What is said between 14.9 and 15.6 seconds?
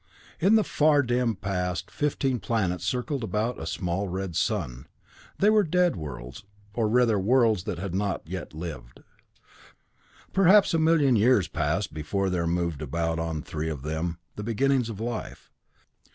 life.